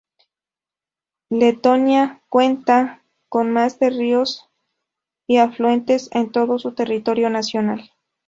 [1.29, 4.49] Letonia cuenta con más de ríos
[5.27, 7.91] y afluentes en todo su territorio nacional.